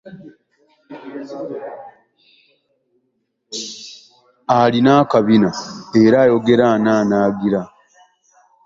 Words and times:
Alina 4.59 4.93
akabina 5.03 5.49
era 6.03 6.17
ayogera 6.25 6.65
anaanaagira. 6.75 7.61